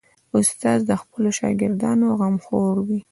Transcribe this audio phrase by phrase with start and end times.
[0.37, 2.99] استاد د خپلو شاګردانو غمخور وي.